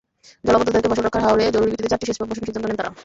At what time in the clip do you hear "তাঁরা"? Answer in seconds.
2.79-2.91